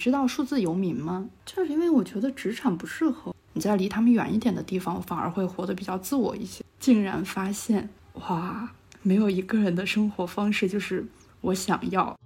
[0.00, 1.28] 知道数字游民吗？
[1.44, 6.64] 就是因为我觉得职场不适合你在离他们远一点的地方，反而会活得比较自我一些。
[6.78, 8.70] 竟然发现，哇，
[9.02, 11.06] 没有一个人的生活方式就是
[11.42, 12.16] 我想要。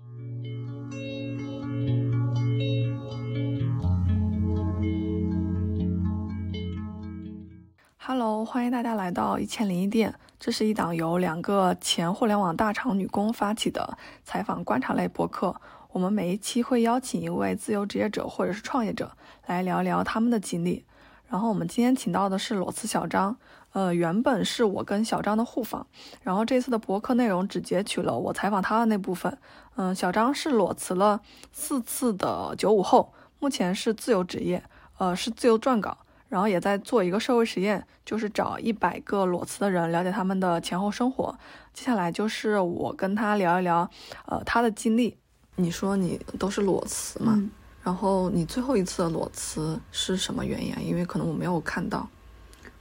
[7.98, 10.14] Hello，欢迎大家来到一千零一店。
[10.38, 15.60] 这是一档由两个前互联网大厂女工发起的采访观察类博客。
[15.94, 19.12] 我们每一期会邀请一位自由职业者或者是创业者
[19.46, 20.84] 来聊聊他们的经历。
[21.28, 23.36] 然后我们今天请到的是裸辞小张，
[23.70, 25.86] 呃，原本是我跟小张的互访，
[26.22, 29.38] 然后这次的博客内容只截取了我采访他的那部分。
[29.76, 31.20] 嗯，小张是裸辞了
[31.52, 34.64] 四次的九五后，目前是自由职业，
[34.98, 35.98] 呃，是自由撰稿。
[36.28, 41.38] 然后也在做一个社会实验，就是找一百个裸辞的人，了解他们的前后生活。
[41.72, 43.88] 接下来就是我跟他聊一聊，
[44.26, 45.16] 呃，他的经历。
[45.56, 47.42] 你说你都是裸辞嘛？
[47.82, 50.80] 然后你最后一次的裸辞是什么原因啊？
[50.80, 52.08] 因为可能我没有看到，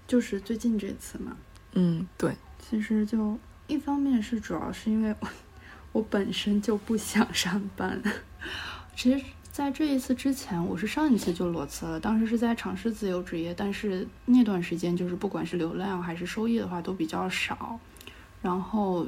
[0.07, 1.35] 就是最近这次嘛。
[1.73, 2.35] 嗯，对。
[2.59, 5.27] 其实就一方面是主要是因为我
[5.93, 8.01] 我本身就不想上班，
[8.95, 9.23] 其实。
[9.53, 17.79] 在这一次之前，我是上一次就裸辞了，当时是在尝试自由职业，但是那段时间就是不管是流量还是收益的话都比较少。
[18.41, 19.07] 然后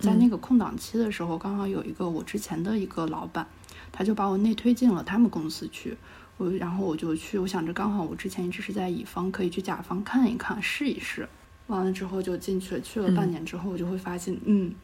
[0.00, 3.46] 在那个空档期的时候，刚好有一个我之前的一个老板，
[3.90, 5.96] 他就把我内推进了他们公司去。
[6.36, 11.28] 我然后我就去，我想着刚好我之前一直是在乙方，可以去甲方看一看，试一试。
[11.66, 14.74] 完了之后就进去了，去了半年之后，我就会发现，嗯，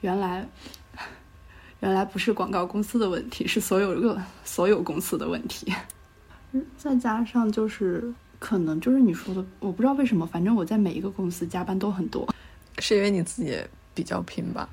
[0.00, 0.48] 原来。
[1.80, 5.72] 原来不是广告公司的问题，是所有个所有公司的问题。
[6.76, 12.28] 再加上就是可能就是你说的，我不知道为什么，反正我在每一个公司加班都很多，
[12.80, 13.56] 是因为你自己
[13.98, 14.68] 比较拼吧？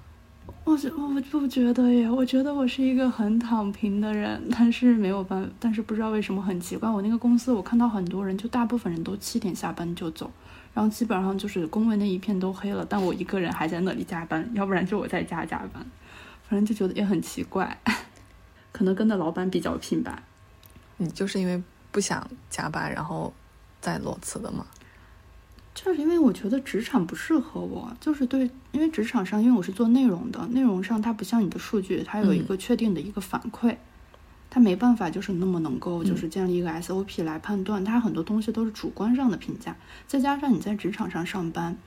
[0.64, 10.30] 我觉我不觉得耶，我觉得我是一个很躺平的人，但是没有办，但是不知道为什么很奇怪，我那个公司我看到很多人，就大部分人都七点下班就走，
[10.76, 15.84] 然后基本上就是工位那一片都黑了，但我一个人还在那里加班，要不然就我在家加班。
[16.47, 17.75] 反正就觉得也很奇怪，
[18.72, 20.22] 可能跟的老板比较拼吧。
[20.97, 23.34] 你就是因为不想加班，然后
[23.81, 24.68] 再裸辞的吗？
[25.75, 33.75] 就是因为我觉得职场不适合我，就是对，因为职场上，因为我是做内容的，内容上它不像你的数据，它有一个确定的一个反馈，
[34.50, 39.75] 它没办法就是那么能够就是建立一个 SOP 来判断，它很多东西都是主观上的评价。
[40.08, 41.78] 再加上你在职场上上班，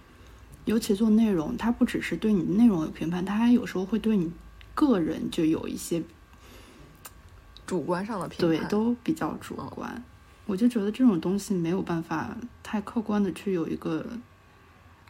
[0.66, 4.30] 尤其做内容，它不只是对你的内容有评判，它还有时候会对你。
[4.74, 6.00] 个人就有一些
[7.66, 10.04] 主观上的评判，对，都比较主观。
[10.48, 14.04] 我就觉得这种东西没有办法太客观的去有一个，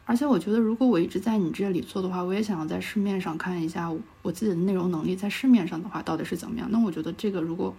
[0.04, 3.88] 而且我觉得如果我一直在你这里做的话，我也想要在市面上看一下
[4.22, 6.68] 我自己的内容能力在市面上的话到底是怎么样。
[6.72, 7.72] 那我觉得这个如果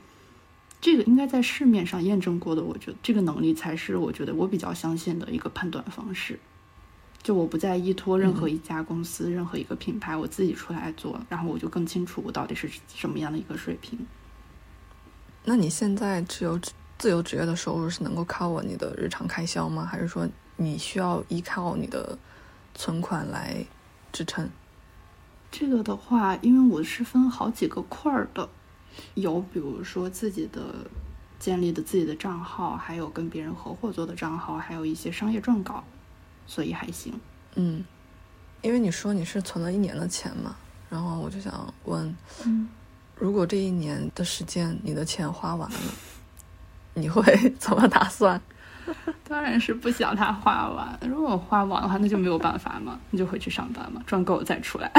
[0.80, 6.40] 这个应该在市面上验证过的，我觉得这个能力才是我觉得我比较相信的一个判断方式。
[7.22, 14.00] 就我不再依托任何一家公司、任何一个品牌，我自己出来做，然后我就更清楚我到底是什么样的一个水平。
[15.44, 16.58] 那你现在自由
[17.00, 19.84] 自由职业的收入是能够 cover 你的日常开销吗？
[19.84, 20.28] 还是说
[20.58, 22.16] 你需要依靠你的
[22.76, 23.66] 存款来
[24.12, 24.48] 支撑？
[25.50, 28.48] 这个的话，因为我是分好几个块儿的，
[29.16, 30.62] 有比如说自己的
[31.40, 35.84] 建立的自己的账号，还有跟别人合伙做的账号，还有一些商业撰稿。
[36.46, 37.14] 所以还行，
[37.54, 37.86] 嗯，
[38.64, 40.56] 因为你说你是存了一年的钱嘛，
[40.90, 42.68] 然后我就想问，嗯，
[43.16, 45.78] 如果这一年的时间你的钱花完了，
[46.94, 47.24] 你会
[47.60, 48.40] 怎么打算？
[49.28, 51.00] 当然是不想他花完。
[51.08, 54.92] 如果花完的话，那就没有办法嘛，你就回去上班嘛，赚够了再出来。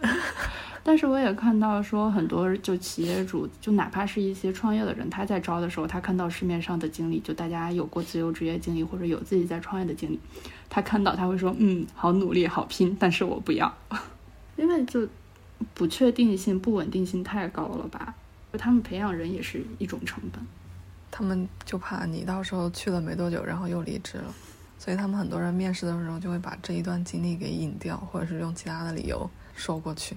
[0.84, 10.18] 但是我也看到说，很多就企业主，就哪怕是一些创业的人，他在招的时候，他看到市面上的经历，就大家有过自由职业经历或者有自己在创业的经历，
[10.70, 13.76] 他看到他会说，嗯，好努力，好拼，但是我不要，
[14.56, 15.06] 因为就
[15.74, 18.14] 不确定性、不稳定性太高了吧？
[18.50, 20.40] 就他们培养人也是一种成本，
[21.10, 24.34] 他们就怕你到时候去了没多久，然后又离职了，
[24.78, 30.16] 所以他们很多人面试的时候就会把这一段经历给隐掉，或者是用其他的理由说过去。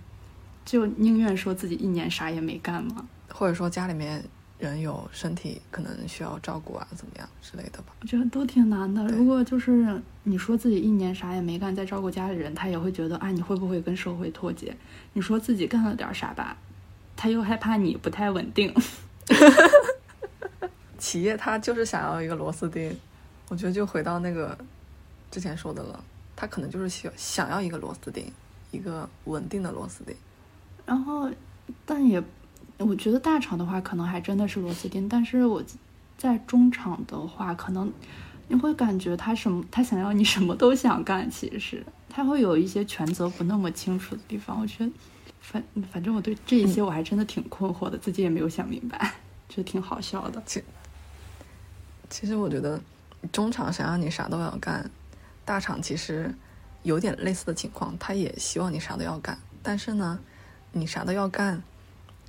[0.63, 3.07] 就宁愿说自己一年啥也没干吗？
[3.29, 4.23] 或者说家里面
[4.59, 7.93] 人有身体可能需要照顾啊，怎么样之类的吧？
[8.01, 9.03] 我觉得都挺难的。
[9.07, 14.75] 如果就是你说自己一年啥也没干，在照顾家里人，他也会觉得啊，你会不会跟社会脱节？
[15.13, 16.55] 你说自己干了点啥吧，
[17.15, 18.71] 他又害怕你不太稳定。
[21.01, 22.95] 企业他就是想要一个螺丝钉，
[23.49, 24.55] 我觉得就回到那个
[25.31, 26.01] 之前说的了，
[26.35, 28.31] 他可能就是想想要一个螺丝钉，
[28.69, 30.15] 一个稳定的螺丝钉。
[30.85, 31.27] 然后，
[31.87, 32.21] 但也，
[32.77, 35.63] 我觉得大厂的话，可能还真的是螺丝钉，但是我
[36.19, 37.91] 在中厂的话，可能
[38.47, 44.61] 你会感觉他什么，他想要你什么都想干，其实他会有一些权责不那么清楚的地方。
[44.61, 44.91] 我觉得，
[45.39, 49.15] 反反正我对这一些我还真的挺困惑的，自己也没有想明白，
[49.49, 50.43] 就挺好笑的。
[52.11, 52.79] 其实我觉得，
[53.31, 54.87] 中厂想让你啥都要干，
[55.45, 56.31] 大厂其实
[56.83, 60.19] 有点类似的情况，他也希望你啥都要干，但是呢，
[60.73, 61.63] 你啥都要干。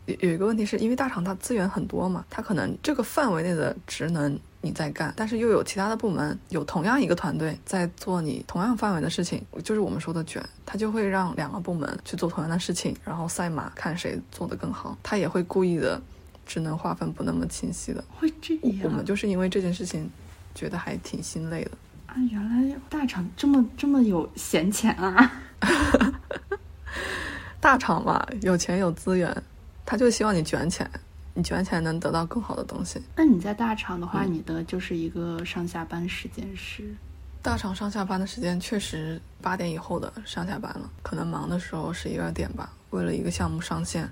[0.06, 16.00] 有有一个问题是因为大厂它资源很多嘛，它可能这个范围内的职能你在干，但是又有其他的部门有同样一个团队在做你同样范围的事情，就是我们说的卷，它就会让两个部门去做同样的事情，然后赛马看谁做得更好，他也会故意的
[16.46, 18.02] 职能划分不那么清晰的。
[18.18, 18.80] 会这样？
[18.84, 20.10] 我们就是因为这件事情
[20.54, 21.70] 觉得还挺心累的
[22.06, 22.16] 啊！
[22.30, 25.32] 原来大厂这么这么有闲钱啊！
[27.60, 29.42] 大厂嘛，有钱有资源。
[29.84, 30.90] 他就希望你卷起来，
[31.34, 33.02] 你卷起来能得到更好的东西。
[33.16, 36.94] 那你在大厂的话，你的就是一个上下班时间是？
[37.42, 42.72] 大厂上下班的时间确实八点以后的上下班了，可能忙的时候十一二点吧。
[42.90, 44.08] 为了一个项目上线，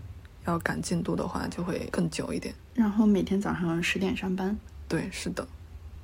[0.47, 2.55] 要赶进度的话，就会更久一点。
[2.75, 4.57] 然后每天早上十点上班。
[4.89, 5.47] 对，是的。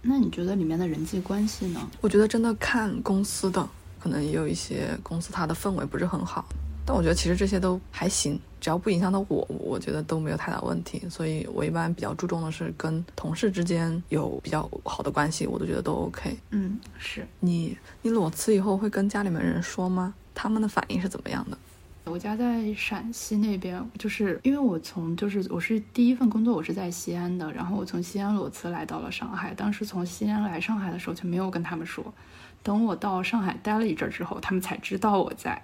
[0.03, 1.91] 那你觉得里面的人际关系呢？
[2.01, 3.69] 我觉得真的看公司的，
[3.99, 6.45] 可能也有一些公司它的氛围不是很好。
[6.85, 11.03] 但我觉得其实这些都还行，只要不影响到我，我觉得都没有太大问题。
[11.11, 16.37] 所以我一般比较注重的是跟同事之间有比较好的关系，我都觉得都 OK。
[16.51, 20.15] 嗯，是你你裸辞以后会跟家里面人说吗？
[20.33, 21.59] 他们的反应是怎么样的？
[22.09, 29.53] 我家在陕西那边，就是因为我从就是我是第一份工作我是在西安的，然后我从西安裸辞来到了上海。
[29.53, 32.15] 当时从西安来上海的时候就没有跟他们说，
[32.63, 35.61] 等我到上海待了一阵之后，他们才知道我在。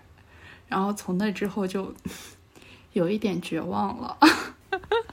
[0.69, 1.95] 然后从那之后就
[2.93, 4.19] 有一点绝望了，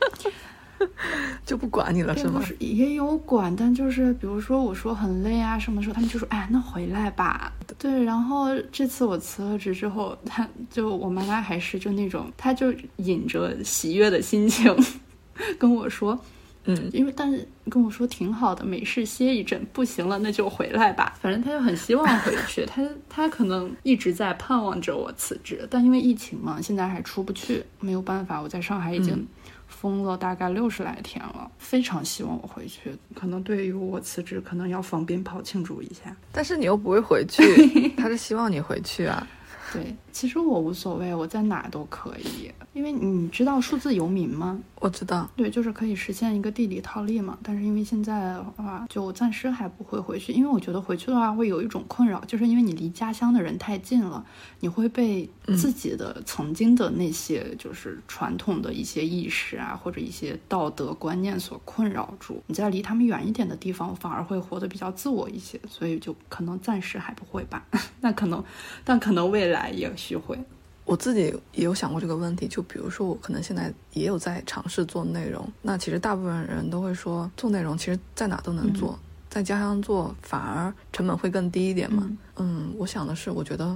[1.46, 2.44] 就不管你了是吗？
[2.58, 7.54] 也有管，但就是比如说我说很累啊什么时候，他们就说哎那回来吧。
[7.80, 14.76] 对，然后这次我辞了职之后，他就我妈妈还是就那种，他就引着喜悦的心情
[15.58, 16.20] 跟我说。
[16.66, 21.18] 嗯，因为但是跟我说挺好的，没事歇一阵，不行了那就回来吧。
[21.20, 28.42] 反正他就很希望回去，他他可能一直在盼望着我辞职，但因为疫情嘛，现在还出不去，没有办法。
[28.42, 29.26] 我在上海已经
[29.70, 32.94] 封了大概六十来天了，非常希望我回去。
[33.16, 36.14] 可能对于我辞职，可能要放鞭炮庆祝一下。
[36.34, 37.42] 但是你又不会回去，
[37.96, 39.26] 他是希望你回去啊。
[39.72, 44.60] 对，其实我无所谓，我在哪都可以，因为你知道数字游民吗？
[44.80, 47.38] 我知道，对，就是可以实现一个地理套利嘛。
[47.44, 54.26] 但是因为现在的话，就暂时还不会回去，因为我觉得回去的话会有一种困扰，就是因为你离家乡的人太近了，
[54.62, 62.42] 你会被自己的曾经的那些就是传统的一些意识啊，或者一些道德观念所困扰住。
[62.48, 67.64] 你在离他们远一点的地方，反而会活得比较自我一些，所以就可能暂时还不会吧。
[68.02, 68.42] 那可能，
[68.86, 69.70] 但可能未来。
[69.70, 70.38] 也许会，
[70.84, 72.46] 我自己也有想过这个问题。
[72.46, 75.48] 就比如说，我可能现在也有在尝试做内容。
[75.62, 79.00] 那其实大部分人都会说，做内容其实在哪都能做，
[79.30, 82.10] 在家乡做反而成本会更低一点嘛。
[82.36, 83.74] 嗯，我想的是，我觉得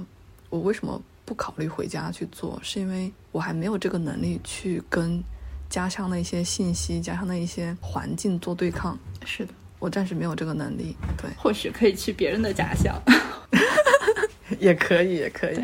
[0.50, 5.22] 我为什么不考虑回家去做，是因为我还没有这个能力去跟
[5.70, 8.98] 家乡的一些信息、家乡的一些环境做对抗。
[9.24, 10.94] 是的，我暂时没有这个能力。
[11.16, 12.94] 对，或许可以去别人的家乡。
[14.60, 15.60] 也可以，也可以。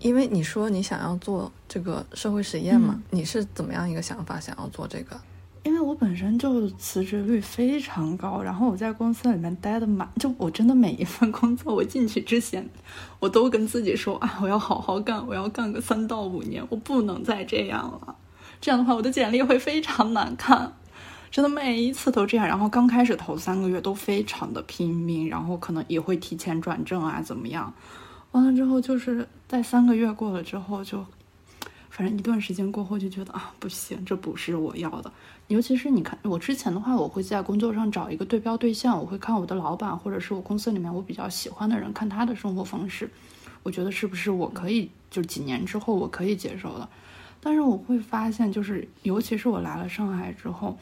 [0.00, 4.38] 因为你说你想要做这个社会实验嘛，你是怎么样一个想法？
[4.38, 5.18] 想要做这个？
[5.62, 12.68] 因为我本身就辞职率非常高，然后我在公司里面待的满，就我真的每一份工作，我进去之前，
[13.18, 18.14] 我都跟自己说啊，我要好好干，我要干个三到五年，我不能再这样了。
[18.60, 20.74] 这样的话，我的简历会非常难看。
[21.34, 27.74] 真的每一次都这样，然后刚开始头三个月都非常的拼命，然后可能也会提前转正啊，怎么样？
[28.30, 31.04] 完了之后就是在三个月过了之后，就
[31.90, 35.10] 反正一段时间过后就觉得啊，不行，这不是我要的。
[35.48, 43.10] 尤其是你看我之前的话，我会在工作上找一个对标对象，我会看我的老板或者是我公司里面我比较喜欢的人，看他的生活方式，
[43.64, 46.88] 我觉得是不是我可以就几年之后我可以接受的。
[47.40, 50.78] 但是我会发现，就是尤其是我来了上海之后。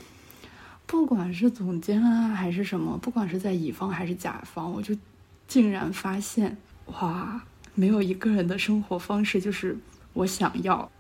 [0.93, 4.95] 不管是总监啊，还是什么，不管是在乙方还是甲方，我就
[5.49, 7.43] 竟然发现，哇，
[7.75, 9.75] 没有一个人的生活方式就是
[10.13, 10.91] 我想要。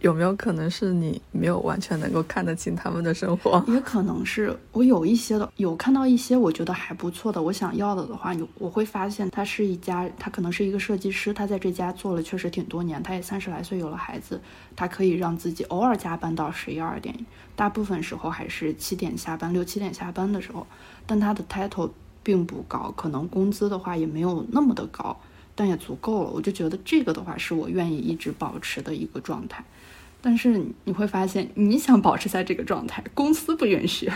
[0.00, 3.62] 有没有可能是你没有完全能够看得清他们的生活？
[3.66, 14.40] 也可能是我有一些的，有看到一些我觉得还不错的，我想要的的话，你我会发现他是一家，他可能是一个设计师，他在这家做了确实挺多年，他也三十来岁有了孩子，
[14.76, 17.14] 他可以让自己偶尔加班到十一二点，
[17.56, 20.64] 大部分时候还是七点下班，六七点下班的时候，
[21.06, 21.90] 但他的 title
[22.22, 25.18] 并不高，可能工资的话也没有那么的高，
[25.58, 29.64] 但也足够了，我就觉得这个的话是我愿意一直保持的一个状态。
[30.20, 34.08] 但是你会发现，你想保持在这个状态，公司不允许。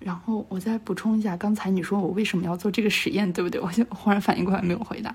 [0.00, 3.60] 然后我再补充一下，刚才你说我为什么要做这个实验，对不对？
[3.60, 5.14] 我就忽然反应过来没有回答，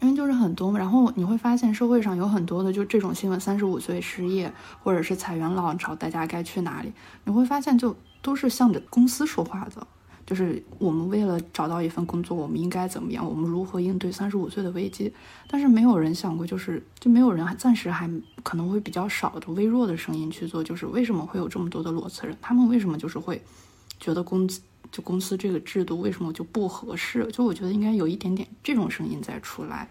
[0.00, 0.76] 因为就是很多。
[0.76, 4.52] 然后你会发现社会上有很多的就这种新闻：三十五岁失业，
[4.82, 6.92] 或者是裁员浪潮，大家该去哪里？
[7.22, 9.86] 你会发现就都是向着公司说话的。
[10.26, 13.28] 就是我们为了找到一份工作，我们应该怎么样？
[13.28, 15.12] 我们如何应对三十五岁的危机？
[15.48, 18.10] 但是没有人想过，就是就没有人还暂时还
[18.42, 20.64] 可能会比较少的微弱的声音去做。
[20.64, 22.36] 就是为什么会有这么多的裸辞人？
[22.40, 23.42] 他们为什么就是会
[24.00, 27.26] 觉得公司就公司这个制度为什么就不合适？
[27.32, 29.88] 就我觉得应该有一点点这种声音再出来，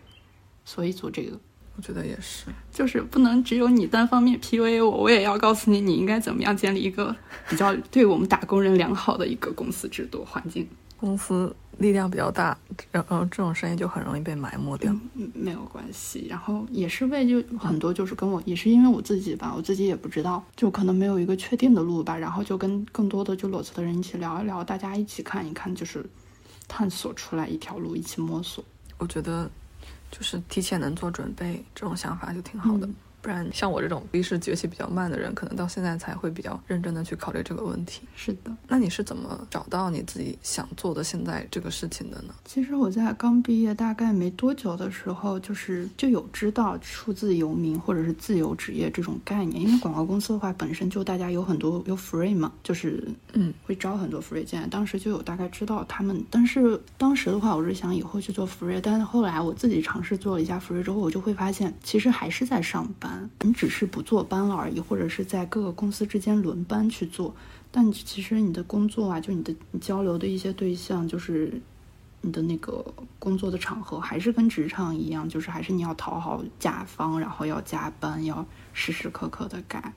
[0.66, 1.40] 所以做这个。
[1.76, 7.16] 我觉得也是，就是不能只有你单方面 PUA 我，我也要告诉你你应该怎么样建立一个
[7.50, 10.68] 比较对我们打工人良好的一个公司制度环境。
[10.98, 12.56] 公司力量比较大，
[12.92, 14.96] 然后这种声音就很容易被埋没掉。
[15.16, 16.28] 嗯，没有关系。
[16.30, 22.16] 然后也是为就很多就是跟我也是因为我自己吧，我自己也不知道，就可能没有一个确定的路吧。
[22.16, 26.06] 然后就跟更多的就裸辞的人一起聊一聊，大家一起看一看，就是
[26.68, 28.64] 探索出来一条路，一起摸索。
[29.00, 29.50] 我觉得。
[30.14, 32.88] 就是提前能做准备，这种想法就挺好的。
[33.24, 38.02] 不然像我这种意识崛起比较慢的人，可能到现在才会比较认真的去考虑这个问题。
[38.18, 42.36] 是的，那你是怎么找到你自己想做的现在这个事情的呢？
[42.44, 49.62] 其实我在刚毕业大概没多久的时候，就是就有知道数字游民或者是自由职业这种概念。
[49.62, 53.02] 因为广告公司的话，本身就大家有很多有 free 嘛，就是
[53.32, 54.68] 嗯会招很多 free 进来。
[54.68, 63.13] 当时就有大概知道他们，但是当时的话，我是想以后去做 free，但是后来我自己尝试做了一下 free 之后，我就会发现其实还是在上班。
[63.42, 67.36] 你只是不坐班了而已，或者是在各个公司之间轮班去做，
[67.72, 71.62] 但其实你的工作啊，就你的你交流的一些对象，就是
[72.22, 72.86] 你的那个
[73.20, 79.94] 工作的场合，还是跟职场一样，就是还是你要讨好甲方，然后要加班，要时时刻刻的改。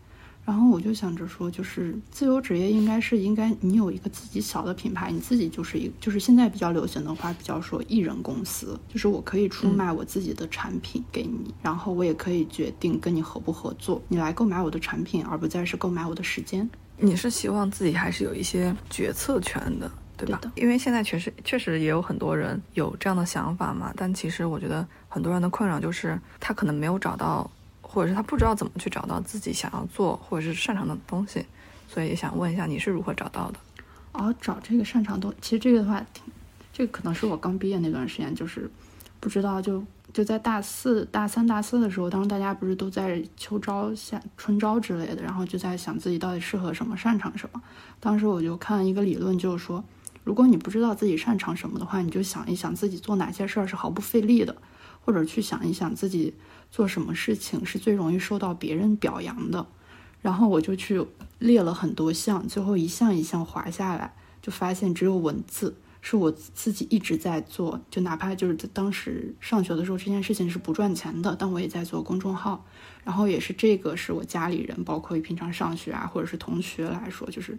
[0.46, 16.70] 然后我就想着说，就是自由职业应该是应该你有一个自己小的品牌，你自己就是一就是现在比较流行的话，比较说艺人公司，就是我可以出卖我自己的产品给你，然后我也可以决定跟你合不合作，你来购买我的产品，而不再是购买我的时间。
[16.96, 20.40] 你是希望自己还是有一些决策权的，对吧？
[20.54, 27.50] 因为现在确实确实也有很多人有这样的想法嘛，但其实我觉得很多人的困扰就是他可能没有找到。
[27.96, 31.46] 或者是他不知道怎么去找到自己想要做或者是擅长的东西，
[31.88, 33.58] 所以想问一下你是如何找到的？
[34.12, 36.04] 哦，找这个擅长东，其实这个的话，
[36.74, 38.70] 这个可能是我刚毕业那段时间，就是
[39.18, 47.62] 不知道，就就在大四、大三、大四的时候，当时大家不是都在秋招、夏春招之类的，然后就在想自己到底适合什么、擅长什么。
[47.98, 49.82] 当时我就看一个理论，就是说，
[50.22, 54.54] 如果你不知道自己擅长什么的话，你就想一想自己做哪些事儿是毫不费力的，
[55.02, 56.34] 或者去想一想自己。
[56.70, 59.66] 做什么事情是最容易受到别人表扬的？
[60.22, 61.06] 然后我就去
[61.38, 67.80] 列了很多项，最后一项一项划下来，就发现只有文字是我自己一直在做。
[67.90, 72.64] 就哪怕就是当时上学的时候，这件事情是不赚钱的，但我也在做公众号。
[73.04, 77.56] 然后也是这个是我家里人，包括平常上学啊，或者是同学来说，就是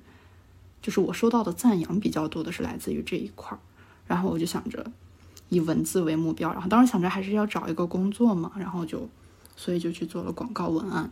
[0.81, 3.59] 就是我收到的赞扬比较多的是来自于这一块儿。
[4.05, 4.91] 然后我就想着。
[5.49, 9.07] 以文字为目标，然后当时想着还是要找一个工作嘛，然后就，
[9.55, 11.09] 所以就去做了广告文案。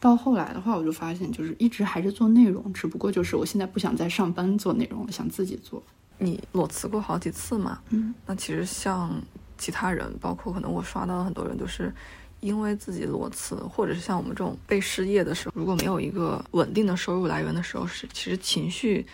[0.00, 5.82] 到后来的话，我就发现就是一直还是做内容，只不过就是我现在不想再上班做内容了，想自己做。
[6.18, 7.80] 你裸辞过好几次嘛？
[7.90, 9.10] 嗯，那其实像
[9.56, 11.92] 其他人，包括可能我刷到的很多人，都是
[12.40, 19.04] 因为自己裸辞，或者是像我们这种被失业的时候，如果没有一个稳定的收入来源的时候，是其实情绪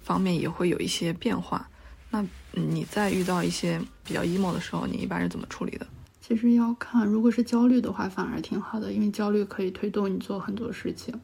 [0.00, 1.68] 方面也会有一些变化。
[2.16, 5.86] 那你在遇到一些比较 emo 的时候，你一般是怎么处理的？
[6.22, 11.14] 其实要看，如果是焦虑的话，反而挺好的，因为焦虑可以推动你做很多事情，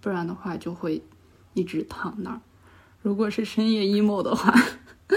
[0.00, 1.02] 不然的话就会
[1.54, 2.40] 一直躺那儿。
[3.02, 4.54] 如果是深夜 emo 的话，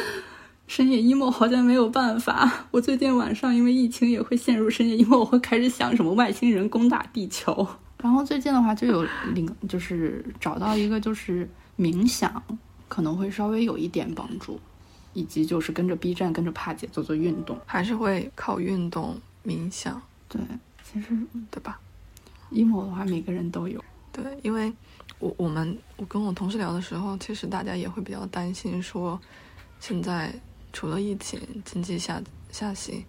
[0.65, 2.65] 深夜 emo 好像没有办法。
[2.71, 7.67] 我最近晚上因为疫情也会陷入深夜 emo，我会开始想什么外星人攻打地球。
[8.01, 9.05] 然后最近的话就有
[9.36, 12.41] 领，就是找到一个就是冥想，
[12.88, 14.59] 可能会稍微有一点帮助。
[15.13, 20.01] 以及就是跟着 B 站，跟着帕姐做做运动，还是会靠运动冥想。
[20.28, 20.39] 对，
[20.84, 21.08] 其实
[21.50, 21.80] 对吧
[22.51, 23.84] ？emo 的话，每个人都有。
[24.12, 24.72] 对，因为
[25.20, 29.20] 我我们我跟我同事聊的时候，其实大家也会比较担心，说
[29.80, 30.34] 现在
[30.72, 33.04] 除了疫情，经济下下行，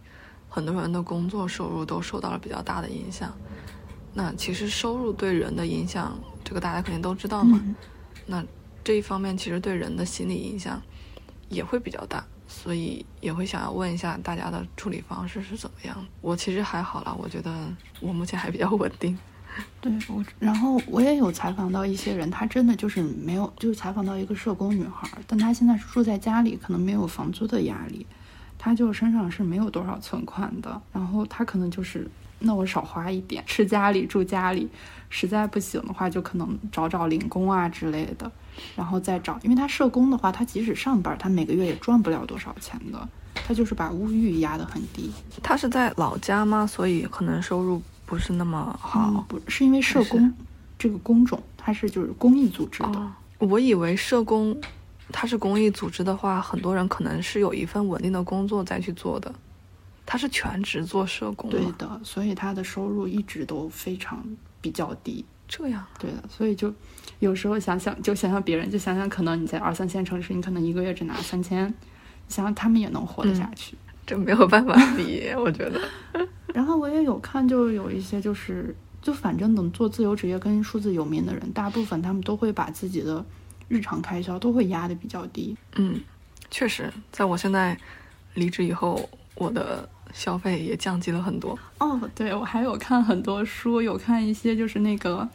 [0.49, 3.33] 很多人的工作收入都受到了比较大的影响。
[4.13, 7.61] 那其实收入对人的影响，这个大家肯定都知道嘛。
[7.63, 7.75] 嗯
[8.27, 8.45] 那
[8.85, 10.81] 这一方面其实对人的心理影响
[11.51, 16.07] 也会比较大，所以也会想要问一下大家的处理方式是怎么样。
[16.23, 17.53] 我其实还好啦，我觉得
[18.01, 19.19] 我目前还比较稳定。
[19.81, 28.07] 对我，然后我也有采访到一些人，她真的就是没有，就是采访到一个社工女孩，但她现在是住在家里，可能没有房租的压力，
[28.57, 32.09] 她就身上是没有多少存款的，然后她可能就是，
[32.41, 34.69] 那我少花一点，吃家里住家里，
[35.09, 38.31] 实在不行的话就可能找找零工啊之类的，
[38.75, 45.11] 然后再找，因为他社工的话，他即使上班，他每个月也赚不了多少钱的，他就是把物欲压得很低。
[45.43, 46.67] 他是在老家吗？
[46.67, 49.13] 所以可能收入不是那么好。
[49.15, 50.33] 嗯，不是因为社工
[50.79, 52.89] 这个工种，它是就是公益组织的。
[52.89, 54.59] 哦，我以为社工，
[55.13, 59.31] 他是公益组织的话，很多人可能是有一份稳定的工作再去做的。
[60.11, 61.49] 他是全职做社工？
[61.49, 64.27] 对的，所以他的收入一直都非常
[64.61, 65.25] 比较低。
[65.47, 66.75] 这样对的，所以就
[67.21, 71.73] 有时候想想，就想想别人，就想想可能你在二三线城市，你可能一个月只拿三千，
[72.29, 73.77] 想想他们也能活得下去。
[74.05, 75.81] 这没有办法比，我觉得。
[76.53, 83.25] 然后我也有看，就有一些就是，就反正能做自由职业跟数字游民的人，大部分他们都会把自己的
[83.69, 85.57] 日常开销都会压得比较低。
[85.77, 86.01] 嗯，
[86.51, 87.79] 确实，在我现在
[88.35, 91.59] 离职以后，我的消费也降级了很多。
[91.79, 95.29] 哦，对，我还有看很多书，有看一些就是那个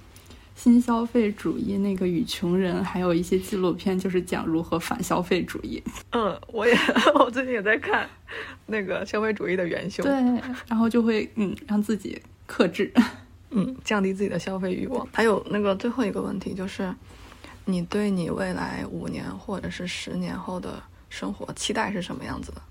[0.55, 5.82] 新消费主义那个与穷人，还有一些纪录片，就是讲如何反消费主义。
[6.12, 6.74] 嗯，我也，
[7.15, 8.08] 我最近也在看
[8.65, 10.03] 那个消费主义的元凶。
[10.05, 10.13] 对，
[10.67, 12.91] 然后就会嗯让自己克制。
[13.51, 15.08] 嗯，降低自己的消费欲望。
[15.13, 16.94] 还有那个最后一个问题就是，
[17.63, 22.62] 你对你未来五年或者是十年后的生活期待是什么样子的？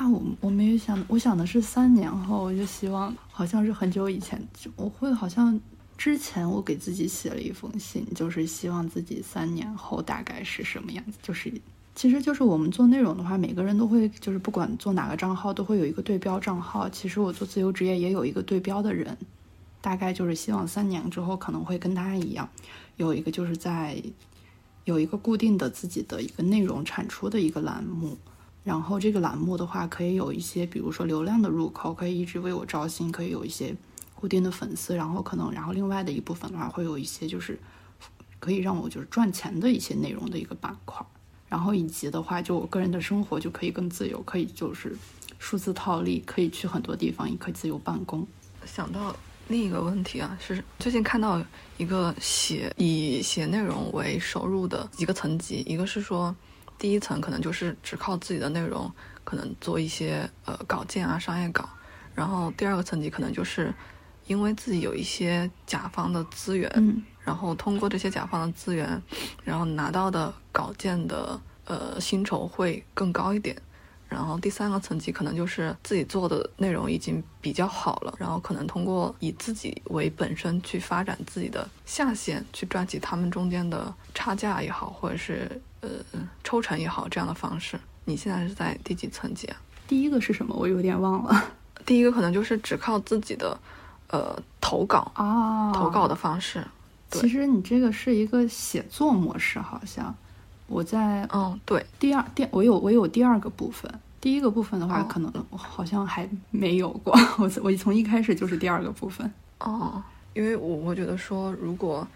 [0.00, 4.42] 啊，我我没有想，我想的是三年后，我就希望，好像是很久以前，
[4.74, 5.60] 我会好像
[5.98, 11.52] 之前我给自己写了一封信，就是希望自己三年后大概是什么样子，就是。
[11.94, 16.88] 其实就是我们做内容的话，每个人都会，就是不管做哪个账号，都会有一个对标账号。
[16.88, 19.14] 其实我做自由职业也有一个对标的人，
[19.82, 22.48] 大概就是希望三年之后可能会跟他一样，
[22.96, 24.02] 有一个就是在
[24.86, 28.16] 有一个固定的自己的一个内容产出的一个栏目，
[28.62, 33.74] 然后这个栏目的话可以有一些，比如说流量的入口，可以一直为我招新，可以有一些
[34.14, 37.58] 固定的粉丝，然后可能然后另外的一部分的话会有一些就是
[38.38, 41.04] 可以让我就是赚钱的一些内容的一个板块。
[41.48, 44.96] 然后以及的话，就我个人的生活就可以更自由，可以就是
[45.38, 48.24] 数字套利，可以去很多地方，也可以自由办公。
[48.64, 49.16] 想到
[49.48, 51.42] 另一个问题啊，是最近看到
[51.76, 56.32] 一个写以写内容为收入的几个层级，一个是说
[56.80, 58.90] 第一层可能就是只靠自己的内容，
[59.22, 61.68] 可能做一些呃稿件啊、商业稿，
[62.14, 63.72] 然后第二个层级可能就是
[64.26, 69.00] 因为自己有一些甲方的资源，嗯然后通过这些甲方的资源，
[69.44, 73.54] 然后拿到的稿件的呃薪酬会更高一点。
[74.08, 85.48] 然后第三个层级可能就是自己做的内容已经比较好了，然后可能通过以自己为本身去发展自己的下线，去赚取他们中间的差价也好，或者是
[85.80, 85.88] 呃
[86.44, 87.78] 抽成也好这样的方式。
[88.04, 89.56] 你现在是在第几层级啊？
[89.86, 90.54] 第一个是什么？
[90.56, 91.44] 我有点忘了
[91.84, 93.58] 第一个可能就是只靠自己的
[94.08, 95.72] 呃投稿啊。
[95.72, 96.64] 投稿的方式。
[97.10, 100.14] 其实你这个是一个写作模式，好像
[100.68, 107.12] 我在嗯，对，第二第我有我有第二个部分，第一个部分的话，哦可能我好像还没有过。
[107.38, 109.28] 我我从一开始就是第二个部分。
[109.58, 110.00] 哦，
[110.34, 112.06] 因为我我觉得说，如果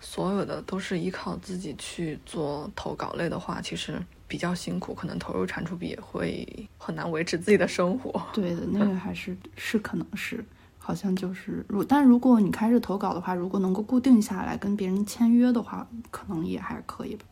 [0.00, 8.20] 所有的都是依靠自己去做投稿类的话，其实比较辛苦，可能投入产出比也会很难维持自己的生活。
[8.32, 10.44] 对的，那个还是是可能是，
[10.78, 17.24] 好像就是如，但如果你开始投稿的话，如果能够固定下来跟别人签约的话，可能也还可以吧。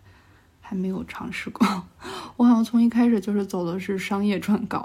[0.60, 1.64] 还没有尝试过，
[2.36, 4.84] 我好像从一开始就是走的是商业撰稿。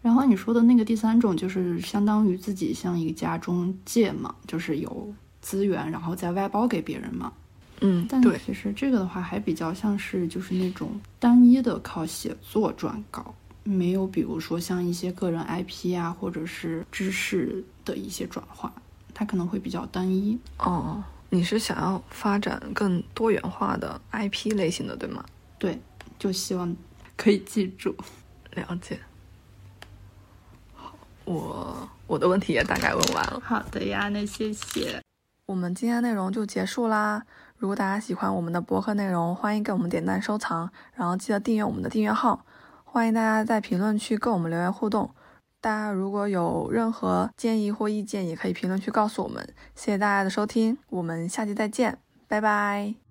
[0.00, 5.12] 然后你说的那个第三种，就是相当于自己像一家中介嘛，就是有
[5.48, 7.32] 资源，然后再外包给别人嘛。
[7.80, 13.34] 嗯，但对，其实这个的话，还比较像是就是那种单一的靠写作撰稿，
[13.64, 18.70] 没有比如说像一些个人 IP 啊，或者是知识的一些转化，
[19.14, 20.38] 它可能会比较单一。
[20.58, 25.24] 哦，你是想要发展更多元化的 IP 类型的，对吗？
[25.58, 25.80] 对，
[26.18, 26.76] 就希望
[27.16, 27.96] 可以记住。
[28.52, 28.98] 了解。
[30.74, 33.40] 好，我我的问题也大概问完了。
[33.44, 35.00] 好的呀，那谢谢。
[35.58, 37.20] 我们今天的内容就结束啦。
[37.56, 42.46] 如果大家喜欢我们的博客内容，欢迎给我们点赞收藏，然后记得订阅我们的订阅号。
[42.84, 45.10] 欢迎大家在评论区跟我们留言互动。
[45.60, 49.44] 大家如果有任何建议或意见，也可以评论区告诉我们。
[49.74, 53.07] 谢谢大家的收听，我们下期再见，拜拜。